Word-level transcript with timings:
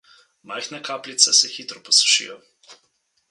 Majhne 0.51 0.79
kapljice 0.87 1.33
se 1.41 1.51
hitro 1.57 1.83
posušijo. 1.91 2.39